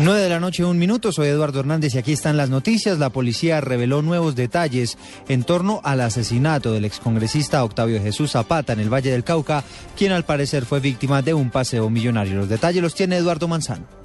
9 0.00 0.20
de 0.20 0.28
la 0.28 0.40
noche, 0.40 0.64
un 0.64 0.76
minuto. 0.76 1.12
Soy 1.12 1.28
Eduardo 1.28 1.60
Hernández 1.60 1.94
y 1.94 1.98
aquí 1.98 2.12
están 2.12 2.36
las 2.36 2.50
noticias. 2.50 2.98
La 2.98 3.10
policía 3.10 3.60
reveló 3.60 4.02
nuevos 4.02 4.34
detalles 4.34 4.98
en 5.28 5.44
torno 5.44 5.80
al 5.84 6.00
asesinato 6.00 6.72
del 6.72 6.84
excongresista 6.84 7.62
Octavio 7.62 8.02
Jesús 8.02 8.32
Zapata 8.32 8.72
en 8.72 8.80
el 8.80 8.92
Valle 8.92 9.12
del 9.12 9.22
Cauca, 9.22 9.62
quien 9.96 10.10
al 10.10 10.24
parecer 10.24 10.66
fue 10.66 10.80
víctima 10.80 11.22
de 11.22 11.34
un 11.34 11.50
paseo 11.50 11.90
millonario. 11.90 12.36
Los 12.36 12.48
detalles 12.48 12.82
los 12.82 12.94
tiene 12.96 13.18
Eduardo 13.18 13.46
Manzano. 13.46 14.03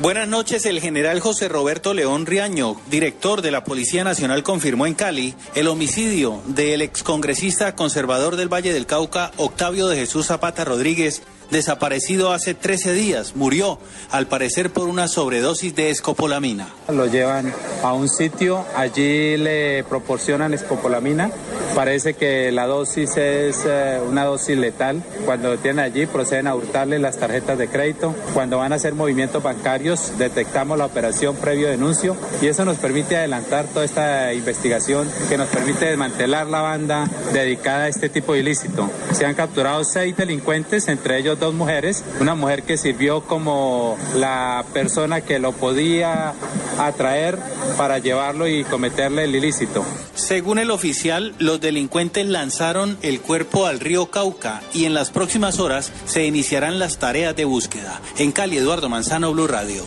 Buenas 0.00 0.28
noches. 0.28 0.64
El 0.64 0.80
general 0.80 1.18
José 1.18 1.48
Roberto 1.48 1.92
León 1.92 2.24
Riaño, 2.24 2.76
director 2.88 3.42
de 3.42 3.50
la 3.50 3.64
Policía 3.64 4.04
Nacional, 4.04 4.44
confirmó 4.44 4.86
en 4.86 4.94
Cali 4.94 5.34
el 5.56 5.66
homicidio 5.66 6.40
del 6.46 6.82
excongresista 6.82 7.74
conservador 7.74 8.36
del 8.36 8.52
Valle 8.52 8.72
del 8.72 8.86
Cauca, 8.86 9.32
Octavio 9.38 9.88
de 9.88 9.96
Jesús 9.96 10.26
Zapata 10.26 10.64
Rodríguez, 10.64 11.22
desaparecido 11.50 12.32
hace 12.32 12.54
13 12.54 12.92
días. 12.92 13.34
Murió, 13.34 13.80
al 14.12 14.28
parecer, 14.28 14.70
por 14.70 14.86
una 14.86 15.08
sobredosis 15.08 15.74
de 15.74 15.90
escopolamina. 15.90 16.68
Lo 16.88 17.06
llevan 17.06 17.52
a 17.82 17.92
un 17.92 18.08
sitio, 18.08 18.64
allí 18.76 19.36
le 19.36 19.82
proporcionan 19.82 20.54
escopolamina. 20.54 21.32
Parece 21.74 22.14
que 22.14 22.50
la 22.50 22.66
dosis 22.66 23.16
es 23.16 23.64
eh, 23.66 24.00
una 24.06 24.24
dosis 24.24 24.58
letal. 24.58 25.02
Cuando 25.24 25.50
lo 25.50 25.58
tienen 25.58 25.84
allí, 25.84 26.06
proceden 26.06 26.48
a 26.48 26.54
hurtarle 26.54 26.98
las 26.98 27.18
tarjetas 27.18 27.56
de 27.56 27.68
crédito. 27.68 28.14
Cuando 28.34 28.58
van 28.58 28.72
a 28.72 28.76
hacer 28.76 28.94
movimientos 28.94 29.42
bancarios, 29.42 30.18
detectamos 30.18 30.76
la 30.76 30.86
operación 30.86 31.36
previo 31.36 31.68
denuncio 31.68 32.16
y 32.40 32.46
eso 32.46 32.64
nos 32.64 32.78
permite 32.78 33.16
adelantar 33.16 33.66
toda 33.66 33.84
esta 33.84 34.32
investigación 34.34 35.08
que 35.28 35.38
nos 35.38 35.48
permite 35.48 35.86
desmantelar 35.86 36.46
la 36.46 36.62
banda 36.62 37.08
dedicada 37.32 37.84
a 37.84 37.88
este 37.88 38.08
tipo 38.08 38.32
de 38.32 38.40
ilícito. 38.40 38.90
Se 39.12 39.26
han 39.26 39.34
capturado 39.34 39.84
seis 39.84 40.16
delincuentes, 40.16 40.88
entre 40.88 41.18
ellos 41.18 41.38
dos 41.38 41.54
mujeres, 41.54 42.04
una 42.20 42.34
mujer 42.34 42.62
que 42.62 42.76
sirvió 42.76 43.22
como 43.22 43.96
la 44.16 44.64
persona 44.72 45.20
que 45.20 45.38
lo 45.38 45.52
podía 45.52 46.32
atraer 46.78 47.38
para 47.76 47.98
llevarlo 47.98 48.48
y 48.48 48.64
cometerle 48.64 49.24
el 49.24 49.34
ilícito. 49.34 49.84
Según 50.18 50.58
el 50.58 50.72
oficial, 50.72 51.32
los 51.38 51.60
delincuentes 51.60 52.26
lanzaron 52.26 52.98
el 53.02 53.20
cuerpo 53.20 53.66
al 53.66 53.78
río 53.78 54.10
Cauca 54.10 54.62
y 54.74 54.84
en 54.84 54.92
las 54.92 55.10
próximas 55.10 55.60
horas 55.60 55.92
se 56.06 56.26
iniciarán 56.26 56.80
las 56.80 56.98
tareas 56.98 57.36
de 57.36 57.44
búsqueda. 57.44 58.00
En 58.18 58.32
Cali, 58.32 58.56
Eduardo 58.58 58.88
Manzano, 58.88 59.32
Blue 59.32 59.46
Radio. 59.46 59.84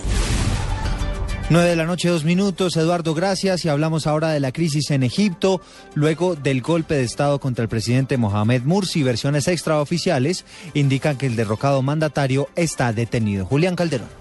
9 1.50 1.70
de 1.70 1.76
la 1.76 1.86
noche, 1.86 2.08
dos 2.08 2.24
minutos. 2.24 2.78
Eduardo, 2.78 3.14
gracias. 3.14 3.66
Y 3.66 3.70
hablamos 3.70 4.08
ahora 4.08 4.30
de 4.30 4.40
la 4.40 4.54
crisis 4.54 4.90
en 4.92 5.04
Egipto, 5.04 5.60
luego 5.96 6.36
del 6.38 6.62
golpe 6.62 6.96
de 6.96 7.04
Estado 7.04 7.42
contra 7.42 7.64
el 7.64 7.70
presidente 7.70 8.16
Mohamed 8.16 8.62
Mursi. 8.64 9.04
Versiones 9.04 9.50
extraoficiales 9.50 10.46
indican 10.74 11.18
que 11.18 11.26
el 11.26 11.36
derrocado 11.36 11.82
mandatario 11.82 12.48
está 12.56 12.94
detenido. 12.94 13.46
Julián 13.46 13.76
Calderón. 13.76 14.21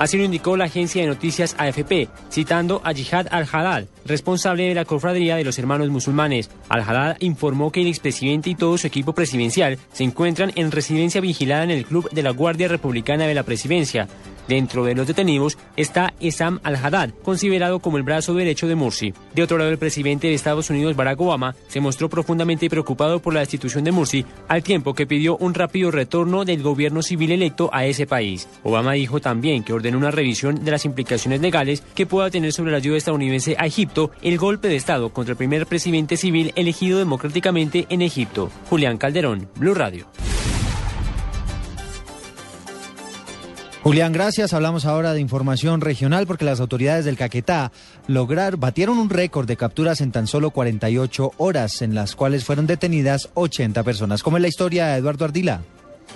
Así 0.00 0.16
lo 0.16 0.24
indicó 0.24 0.56
la 0.56 0.64
agencia 0.64 1.02
de 1.02 1.08
noticias 1.08 1.54
AFP, 1.58 2.08
citando 2.30 2.80
a 2.84 2.94
Jihad 2.94 3.26
al-Haddad, 3.30 3.84
responsable 4.06 4.66
de 4.66 4.74
la 4.74 4.86
cofradía 4.86 5.36
de 5.36 5.44
los 5.44 5.58
hermanos 5.58 5.90
musulmanes. 5.90 6.48
Al-Haddad 6.70 7.18
informó 7.20 7.70
que 7.70 7.82
el 7.82 7.88
expresidente 7.88 8.48
y 8.48 8.54
todo 8.54 8.78
su 8.78 8.86
equipo 8.86 9.12
presidencial 9.12 9.76
se 9.92 10.04
encuentran 10.04 10.52
en 10.54 10.70
residencia 10.70 11.20
vigilada 11.20 11.64
en 11.64 11.70
el 11.70 11.84
Club 11.84 12.08
de 12.12 12.22
la 12.22 12.30
Guardia 12.30 12.66
Republicana 12.66 13.26
de 13.26 13.34
la 13.34 13.42
Presidencia. 13.42 14.08
Dentro 14.50 14.84
de 14.84 14.96
los 14.96 15.06
detenidos 15.06 15.56
está 15.76 16.12
Esam 16.18 16.58
al-Haddad, 16.64 17.10
considerado 17.22 17.78
como 17.78 17.98
el 17.98 18.02
brazo 18.02 18.34
derecho 18.34 18.66
de 18.66 18.74
Mursi. 18.74 19.14
De 19.32 19.44
otro 19.44 19.58
lado, 19.58 19.70
el 19.70 19.78
presidente 19.78 20.26
de 20.26 20.34
Estados 20.34 20.70
Unidos, 20.70 20.96
Barack 20.96 21.20
Obama, 21.20 21.54
se 21.68 21.78
mostró 21.78 22.08
profundamente 22.08 22.68
preocupado 22.68 23.22
por 23.22 23.32
la 23.32 23.38
destitución 23.38 23.84
de 23.84 23.92
Mursi, 23.92 24.26
al 24.48 24.64
tiempo 24.64 24.92
que 24.92 25.06
pidió 25.06 25.36
un 25.36 25.54
rápido 25.54 25.92
retorno 25.92 26.44
del 26.44 26.64
gobierno 26.64 27.00
civil 27.00 27.30
electo 27.30 27.70
a 27.72 27.86
ese 27.86 28.08
país. 28.08 28.48
Obama 28.64 28.94
dijo 28.94 29.20
también 29.20 29.62
que 29.62 29.72
ordenó 29.72 29.98
una 29.98 30.10
revisión 30.10 30.64
de 30.64 30.72
las 30.72 30.84
implicaciones 30.84 31.40
legales 31.40 31.84
que 31.94 32.06
pueda 32.06 32.28
tener 32.28 32.52
sobre 32.52 32.72
la 32.72 32.78
ayuda 32.78 32.96
estadounidense 32.96 33.54
a 33.56 33.66
Egipto 33.66 34.10
el 34.20 34.36
golpe 34.36 34.66
de 34.66 34.74
Estado 34.74 35.10
contra 35.10 35.34
el 35.34 35.38
primer 35.38 35.64
presidente 35.66 36.16
civil 36.16 36.52
elegido 36.56 36.98
democráticamente 36.98 37.86
en 37.88 38.02
Egipto. 38.02 38.50
Julián 38.68 38.98
Calderón, 38.98 39.48
Blue 39.54 39.74
Radio. 39.74 40.08
Julián, 43.82 44.12
gracias. 44.12 44.52
Hablamos 44.52 44.84
ahora 44.84 45.14
de 45.14 45.20
información 45.20 45.80
regional 45.80 46.26
porque 46.26 46.44
las 46.44 46.60
autoridades 46.60 47.06
del 47.06 47.16
Caquetá 47.16 47.72
lograr, 48.08 48.58
batieron 48.58 48.98
un 48.98 49.08
récord 49.08 49.46
de 49.46 49.56
capturas 49.56 50.02
en 50.02 50.12
tan 50.12 50.26
solo 50.26 50.50
48 50.50 51.32
horas, 51.38 51.80
en 51.80 51.94
las 51.94 52.14
cuales 52.14 52.44
fueron 52.44 52.66
detenidas 52.66 53.30
80 53.32 53.82
personas. 53.82 54.22
¿Cómo 54.22 54.36
es 54.36 54.42
la 54.42 54.48
historia 54.48 54.88
de 54.88 54.98
Eduardo 54.98 55.24
Ardila? 55.24 55.62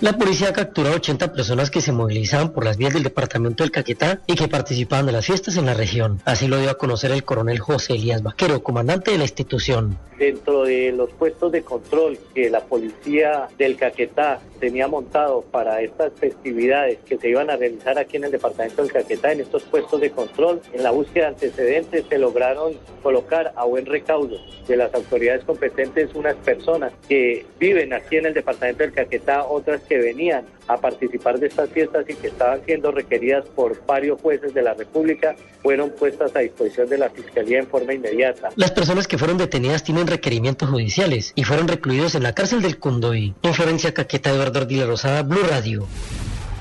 La 0.01 0.17
policía 0.17 0.51
capturó 0.51 0.89
a 0.89 0.95
80 0.95 1.31
personas 1.31 1.71
que 1.71 1.79
se 1.79 1.93
movilizaban 1.93 2.51
por 2.51 2.65
las 2.65 2.75
vías 2.75 2.93
del 2.93 3.03
departamento 3.03 3.63
del 3.63 3.71
Caquetá 3.71 4.19
y 4.27 4.35
que 4.35 4.49
participaban 4.49 5.05
de 5.05 5.13
las 5.13 5.25
fiestas 5.25 5.55
en 5.55 5.65
la 5.65 5.73
región. 5.73 6.21
Así 6.25 6.47
lo 6.47 6.59
dio 6.59 6.69
a 6.69 6.77
conocer 6.77 7.11
el 7.11 7.23
coronel 7.23 7.59
José 7.59 7.93
Elías 7.93 8.21
Vaquero, 8.21 8.61
comandante 8.61 9.11
de 9.11 9.17
la 9.19 9.23
institución. 9.23 9.97
Dentro 10.19 10.63
de 10.63 10.91
los 10.91 11.11
puestos 11.11 11.49
de 11.53 11.61
control 11.61 12.19
que 12.33 12.49
la 12.49 12.59
policía 12.65 13.47
del 13.57 13.77
Caquetá 13.77 14.41
tenía 14.65 14.87
montado 14.87 15.43
para 15.51 15.79
estas 15.81 16.11
festividades 16.13 16.97
que 17.05 17.19
se 17.19 17.29
iban 17.29 17.51
a 17.51 17.55
realizar 17.55 17.99
aquí 17.99 18.17
en 18.17 18.23
el 18.23 18.31
departamento 18.31 18.81
del 18.81 18.91
Caquetá, 18.91 19.31
en 19.31 19.41
estos 19.41 19.61
puestos 19.61 20.01
de 20.01 20.09
control, 20.09 20.59
en 20.73 20.81
la 20.81 20.89
búsqueda 20.89 21.25
de 21.25 21.29
antecedentes 21.29 22.05
se 22.09 22.17
lograron 22.17 22.73
colocar 23.03 23.53
a 23.55 23.63
buen 23.65 23.85
recaudo 23.85 24.39
de 24.67 24.75
las 24.75 24.91
autoridades 24.95 25.43
competentes 25.43 26.15
unas 26.15 26.33
personas 26.37 26.93
que 27.07 27.45
viven 27.59 27.93
aquí 27.93 28.17
en 28.17 28.25
el 28.25 28.33
departamento 28.33 28.81
del 28.81 28.91
Caquetá, 28.91 29.45
otras 29.45 29.81
que 29.81 29.99
venían 29.99 30.45
a 30.67 30.77
participar 30.77 31.39
de 31.39 31.47
estas 31.47 31.69
fiestas 31.69 32.05
y 32.09 32.15
que 32.15 32.27
estaban 32.27 32.61
siendo 32.65 32.91
requeridas 32.91 33.45
por 33.55 33.85
varios 33.85 34.19
jueces 34.21 34.53
de 34.53 34.61
la 34.61 34.73
República, 34.73 35.35
fueron 35.61 35.91
puestas 35.91 36.35
a 36.35 36.39
disposición 36.39 36.89
de 36.89 36.97
la 36.97 37.09
Fiscalía 37.09 37.59
en 37.59 37.67
forma 37.67 37.93
inmediata. 37.93 38.49
Las 38.55 38.71
personas 38.71 39.07
que 39.07 39.17
fueron 39.17 39.37
detenidas 39.37 39.83
tienen 39.83 40.07
requerimientos 40.07 40.69
judiciales 40.69 41.33
y 41.35 41.43
fueron 41.43 41.67
recluidos 41.67 42.15
en 42.15 42.23
la 42.23 42.33
cárcel 42.33 42.61
del 42.61 42.79
Cundoy. 42.79 43.33
En 43.43 43.53
Florencia 43.53 43.93
Caqueta, 43.93 44.31
Eduardo 44.31 44.59
Ardila 44.59 44.85
Rosada, 44.85 45.23
Blue 45.23 45.43
Radio. 45.49 45.87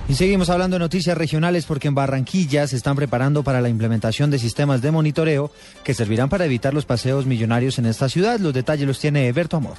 Y 0.06 0.14
seguimos 0.14 0.50
hablando 0.50 0.75
de 0.75 0.81
noticias 0.81 1.16
regionales 1.16 1.64
porque 1.64 1.88
en 1.88 1.94
Barranquilla 1.94 2.66
se 2.66 2.76
están 2.76 2.94
preparando 2.94 3.43
para 3.43 3.62
la 3.62 3.70
implementación 3.70 4.31
de 4.31 4.38
sistemas 4.38 4.82
de 4.82 4.91
monitoreo 4.91 5.50
que 5.82 5.94
servirán 5.94 6.28
para 6.28 6.44
evitar 6.44 6.75
los 6.75 6.84
paseos 6.84 7.25
millonarios 7.25 7.78
en 7.78 7.87
esta 7.87 8.10
ciudad. 8.10 8.38
Los 8.38 8.53
detalles 8.53 8.87
los 8.87 8.98
tiene 8.98 9.28
Eberto 9.28 9.56
Amor. 9.56 9.76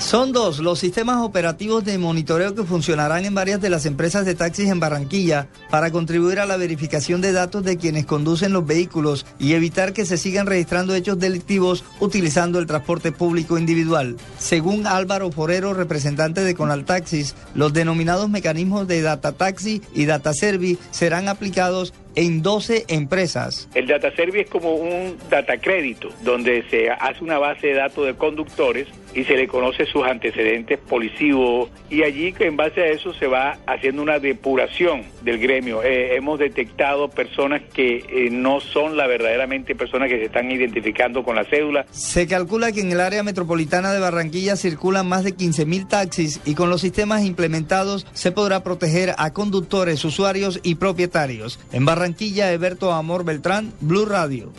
Son 0.00 0.32
dos 0.32 0.60
los 0.60 0.78
sistemas 0.78 1.18
operativos 1.18 1.84
de 1.84 1.98
monitoreo 1.98 2.54
que 2.54 2.64
funcionarán 2.64 3.26
en 3.26 3.34
varias 3.34 3.60
de 3.60 3.68
las 3.68 3.84
empresas 3.84 4.24
de 4.24 4.34
taxis 4.34 4.70
en 4.70 4.80
Barranquilla 4.80 5.46
para 5.70 5.90
contribuir 5.90 6.40
a 6.40 6.46
la 6.46 6.56
verificación 6.56 7.20
de 7.20 7.32
datos 7.32 7.62
de 7.64 7.76
quienes 7.76 8.06
conducen 8.06 8.54
los 8.54 8.66
vehículos 8.66 9.26
y 9.38 9.52
evitar 9.52 9.92
que 9.92 10.06
se 10.06 10.16
sigan 10.16 10.46
registrando 10.46 10.94
hechos 10.94 11.18
delictivos 11.18 11.84
utilizando 12.00 12.58
el 12.58 12.66
transporte 12.66 13.12
público 13.12 13.58
individual. 13.58 14.16
Según 14.38 14.86
Álvaro 14.86 15.30
Forero, 15.30 15.74
representante 15.74 16.42
de 16.42 16.54
Conaltaxis, 16.54 17.36
los 17.54 17.74
denominados 17.74 18.30
mecanismos 18.30 18.88
de 18.88 19.02
Data 19.02 19.32
Taxi 19.32 19.82
y 19.94 20.06
Data 20.06 20.32
Servi 20.32 20.78
serán 20.90 21.28
aplicados 21.28 21.92
en 22.14 22.42
12 22.42 22.86
empresas. 22.88 23.68
El 23.74 23.86
data 23.86 24.10
service 24.16 24.42
es 24.42 24.50
como 24.50 24.74
un 24.74 25.16
data 25.30 25.58
crédito, 25.58 26.08
donde 26.22 26.64
se 26.68 26.90
hace 26.90 27.22
una 27.22 27.38
base 27.38 27.68
de 27.68 27.74
datos 27.74 28.06
de 28.06 28.14
conductores 28.14 28.88
y 29.14 29.24
se 29.24 29.36
le 29.36 29.48
conoce 29.48 29.86
sus 29.86 30.04
antecedentes 30.04 30.78
policivos 30.78 31.70
y 31.88 32.02
allí 32.02 32.34
en 32.38 32.56
base 32.56 32.82
a 32.82 32.86
eso 32.86 33.12
se 33.14 33.26
va 33.26 33.58
haciendo 33.66 34.02
una 34.02 34.18
depuración 34.18 35.02
del 35.22 35.38
gremio. 35.38 35.82
Eh, 35.82 36.16
hemos 36.16 36.38
detectado 36.38 37.08
personas 37.08 37.62
que 37.72 38.04
eh, 38.08 38.28
no 38.30 38.60
son 38.60 38.96
la 38.96 39.06
verdaderamente 39.06 39.74
personas 39.74 40.08
que 40.08 40.18
se 40.18 40.24
están 40.24 40.50
identificando 40.50 41.24
con 41.24 41.36
la 41.36 41.44
cédula. 41.44 41.86
Se 41.90 42.26
calcula 42.26 42.72
que 42.72 42.80
en 42.80 42.92
el 42.92 43.00
área 43.00 43.22
metropolitana 43.22 43.92
de 43.92 44.00
Barranquilla 44.00 44.56
circulan 44.56 45.08
más 45.08 45.24
de 45.24 45.32
15 45.32 45.66
mil 45.66 45.86
taxis 45.86 46.40
y 46.44 46.54
con 46.54 46.70
los 46.70 46.80
sistemas 46.80 47.24
implementados 47.24 48.06
se 48.12 48.32
podrá 48.32 48.62
proteger 48.62 49.14
a 49.18 49.32
conductores, 49.32 50.04
usuarios 50.04 50.60
y 50.62 50.76
propietarios. 50.76 51.58
En 51.72 51.84
Barranquilla, 51.84 52.52
Eberto 52.52 52.92
Amor 52.92 53.24
Beltrán, 53.24 53.72
Blue 53.80 54.06
Radio. 54.06 54.52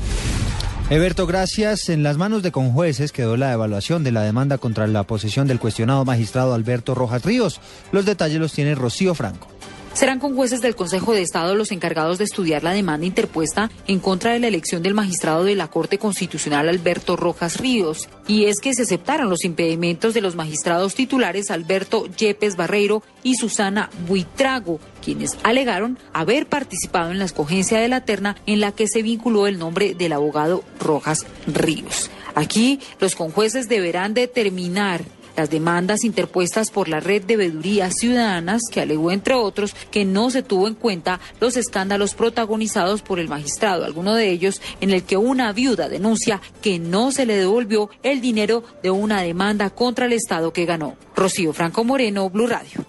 Eberto, 0.91 1.25
gracias. 1.25 1.87
En 1.87 2.03
las 2.03 2.17
manos 2.17 2.43
de 2.43 2.51
conjueces 2.51 3.13
quedó 3.13 3.37
la 3.37 3.53
evaluación 3.53 4.03
de 4.03 4.11
la 4.11 4.23
demanda 4.23 4.57
contra 4.57 4.87
la 4.87 5.03
posesión 5.03 5.47
del 5.47 5.57
cuestionado 5.57 6.03
magistrado 6.03 6.53
Alberto 6.53 6.95
Rojas 6.95 7.23
Ríos. 7.23 7.61
Los 7.93 8.05
detalles 8.05 8.41
los 8.41 8.51
tiene 8.51 8.75
Rocío 8.75 9.15
Franco. 9.15 9.47
Serán 9.93 10.19
con 10.19 10.35
jueces 10.35 10.61
del 10.61 10.75
Consejo 10.75 11.13
de 11.13 11.21
Estado 11.21 11.53
los 11.53 11.71
encargados 11.71 12.17
de 12.17 12.23
estudiar 12.23 12.63
la 12.63 12.71
demanda 12.71 13.05
interpuesta 13.05 13.69
en 13.87 13.99
contra 13.99 14.31
de 14.31 14.39
la 14.39 14.47
elección 14.47 14.81
del 14.81 14.93
magistrado 14.93 15.43
de 15.43 15.55
la 15.55 15.67
Corte 15.67 15.97
Constitucional 15.97 16.69
Alberto 16.69 17.17
Rojas 17.17 17.59
Ríos. 17.59 18.09
Y 18.25 18.45
es 18.45 18.61
que 18.61 18.73
se 18.73 18.83
aceptaron 18.83 19.29
los 19.29 19.43
impedimentos 19.43 20.13
de 20.13 20.21
los 20.21 20.35
magistrados 20.35 20.95
titulares 20.95 21.51
Alberto 21.51 22.05
Yepes 22.07 22.55
Barreiro 22.55 23.03
y 23.21 23.35
Susana 23.35 23.89
Buitrago, 24.07 24.79
quienes 25.03 25.37
alegaron 25.43 25.99
haber 26.13 26.47
participado 26.47 27.11
en 27.11 27.19
la 27.19 27.25
escogencia 27.25 27.79
de 27.79 27.89
la 27.89 28.05
terna 28.05 28.37
en 28.45 28.61
la 28.61 28.71
que 28.71 28.87
se 28.87 29.03
vinculó 29.03 29.45
el 29.45 29.59
nombre 29.59 29.93
del 29.93 30.13
abogado 30.13 30.63
Rojas 30.79 31.25
Ríos. 31.47 32.09
Aquí 32.33 32.79
los 32.99 33.15
conjueces 33.15 33.67
deberán 33.67 34.13
determinar 34.13 35.03
las 35.35 35.49
demandas 35.49 36.03
interpuestas 36.03 36.71
por 36.71 36.87
la 36.87 36.99
red 36.99 37.23
de 37.23 37.37
vedurías 37.37 37.93
ciudadanas 37.99 38.61
que 38.71 38.81
alegó, 38.81 39.11
entre 39.11 39.33
otros, 39.33 39.75
que 39.91 40.05
no 40.05 40.29
se 40.29 40.43
tuvo 40.43 40.67
en 40.67 40.75
cuenta 40.75 41.19
los 41.39 41.57
escándalos 41.57 42.13
protagonizados 42.13 43.01
por 43.01 43.19
el 43.19 43.29
magistrado, 43.29 43.85
alguno 43.85 44.15
de 44.15 44.29
ellos 44.29 44.61
en 44.81 44.91
el 44.91 45.03
que 45.03 45.17
una 45.17 45.51
viuda 45.53 45.89
denuncia 45.89 46.41
que 46.61 46.79
no 46.79 47.11
se 47.11 47.25
le 47.25 47.35
devolvió 47.35 47.89
el 48.03 48.21
dinero 48.21 48.63
de 48.83 48.91
una 48.91 49.21
demanda 49.21 49.69
contra 49.69 50.05
el 50.05 50.13
Estado 50.13 50.53
que 50.53 50.65
ganó. 50.65 50.95
Rocío 51.15 51.53
Franco 51.53 51.83
Moreno, 51.83 52.29
Blue 52.29 52.47
Radio. 52.47 52.85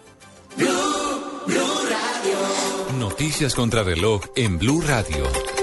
Noticias 2.99 3.55
contra 3.55 3.83
reloj 3.83 4.23
en 4.37 4.59
Blue 4.59 4.81
Radio. 4.81 5.62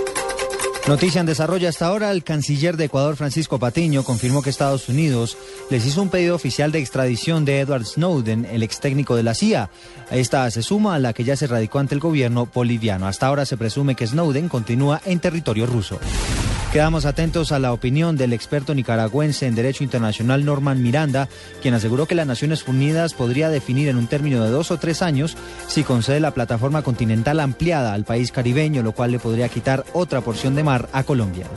Noticia 0.89 1.19
en 1.19 1.27
desarrollo 1.27 1.69
hasta 1.69 1.85
ahora, 1.85 2.09
el 2.09 2.23
canciller 2.23 2.75
de 2.75 2.85
Ecuador, 2.85 3.15
Francisco 3.15 3.59
Patiño, 3.59 4.03
confirmó 4.03 4.41
que 4.41 4.49
Estados 4.49 4.89
Unidos 4.89 5.37
les 5.69 5.85
hizo 5.85 6.01
un 6.01 6.09
pedido 6.09 6.33
oficial 6.33 6.71
de 6.71 6.79
extradición 6.79 7.45
de 7.45 7.59
Edward 7.59 7.85
Snowden, 7.85 8.45
el 8.45 8.63
ex 8.63 8.79
técnico 8.79 9.15
de 9.15 9.21
la 9.21 9.35
CIA. 9.35 9.69
Esta 10.09 10.49
se 10.49 10.63
suma 10.63 10.95
a 10.95 10.99
la 10.99 11.13
que 11.13 11.23
ya 11.23 11.35
se 11.35 11.45
radicó 11.45 11.77
ante 11.77 11.93
el 11.93 12.01
gobierno 12.01 12.49
boliviano. 12.51 13.05
Hasta 13.05 13.27
ahora 13.27 13.45
se 13.45 13.55
presume 13.55 13.93
que 13.93 14.07
Snowden 14.07 14.49
continúa 14.49 14.99
en 15.05 15.19
territorio 15.19 15.67
ruso. 15.67 15.99
Quedamos 16.71 17.05
atentos 17.05 17.51
a 17.51 17.57
la 17.57 17.73
opinión 17.73 18.15
del 18.15 18.31
experto 18.31 18.75
nicaragüense 18.75 19.47
en 19.47 19.55
Derecho 19.55 19.83
Internacional 19.83 20.45
Norman 20.45 20.83
Miranda, 20.83 21.27
quien 21.63 21.73
aseguró 21.73 22.05
que 22.05 22.13
las 22.13 22.27
Naciones 22.27 22.67
Unidas 22.67 23.15
podría 23.15 23.49
definir 23.49 23.89
en 23.89 23.97
un 23.97 24.05
término 24.05 24.43
de 24.43 24.51
dos 24.51 24.69
o 24.69 24.77
tres 24.77 25.01
años 25.01 25.35
si 25.67 25.83
concede 25.83 26.19
la 26.19 26.29
plataforma 26.29 26.83
continental 26.83 27.39
ampliada 27.39 27.93
al 27.93 28.05
país 28.05 28.31
caribeño, 28.31 28.83
lo 28.83 28.91
cual 28.91 29.11
le 29.11 29.17
podría 29.17 29.49
quitar 29.49 29.83
otra 29.93 30.21
porción 30.21 30.53
de 30.53 30.63
mar 30.63 30.89
a 30.93 31.01
Colombia. 31.03 31.47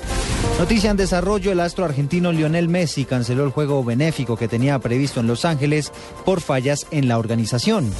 Noticia 0.58 0.90
en 0.90 0.96
desarrollo, 0.96 1.52
el 1.52 1.60
astro 1.60 1.84
argentino 1.84 2.32
Lionel 2.32 2.68
Messi 2.68 3.04
canceló 3.04 3.44
el 3.44 3.50
juego 3.50 3.84
benéfico 3.84 4.38
que 4.38 4.48
tenía 4.48 4.78
previsto 4.78 5.20
en 5.20 5.26
Los 5.26 5.44
Ángeles 5.44 5.92
por 6.24 6.40
fallas 6.40 6.86
en 6.90 7.08
la 7.08 7.18
organización. 7.18 7.92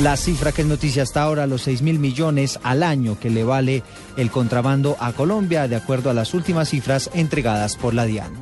La 0.00 0.16
cifra 0.16 0.52
que 0.52 0.62
es 0.62 0.68
noticia 0.68 1.02
hasta 1.02 1.22
ahora, 1.22 1.46
los 1.46 1.62
6 1.62 1.82
mil 1.82 1.98
millones 1.98 2.58
al 2.62 2.82
año 2.82 3.18
que 3.20 3.30
le 3.30 3.44
vale 3.44 3.82
el 4.16 4.30
contrabando 4.30 4.96
a 4.98 5.12
Colombia, 5.12 5.68
de 5.68 5.76
acuerdo 5.76 6.10
a 6.10 6.14
las 6.14 6.34
últimas 6.34 6.70
cifras 6.70 7.10
entregadas 7.14 7.76
por 7.76 7.94
la 7.94 8.04
DIAN. 8.04 8.32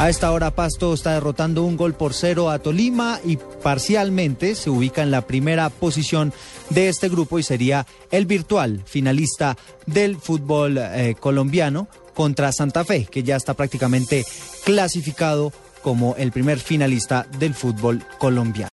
A 0.00 0.08
esta 0.08 0.32
hora 0.32 0.50
Pasto 0.50 0.94
está 0.94 1.12
derrotando 1.12 1.62
un 1.62 1.76
gol 1.76 1.92
por 1.92 2.14
cero 2.14 2.48
a 2.48 2.58
Tolima 2.58 3.20
y 3.22 3.36
parcialmente 3.36 4.54
se 4.54 4.70
ubica 4.70 5.02
en 5.02 5.10
la 5.10 5.26
primera 5.26 5.68
posición 5.68 6.32
de 6.70 6.88
este 6.88 7.10
grupo 7.10 7.38
y 7.38 7.42
sería 7.42 7.86
el 8.10 8.24
virtual 8.24 8.82
finalista 8.86 9.58
del 9.84 10.16
fútbol 10.16 10.78
eh, 10.78 11.16
colombiano 11.20 11.86
contra 12.14 12.50
Santa 12.50 12.84
Fe, 12.84 13.04
que 13.10 13.22
ya 13.22 13.36
está 13.36 13.52
prácticamente 13.52 14.24
clasificado 14.64 15.52
como 15.82 16.14
el 16.16 16.32
primer 16.32 16.58
finalista 16.58 17.26
del 17.38 17.54
fútbol 17.54 18.02
colombiano. 18.18 18.68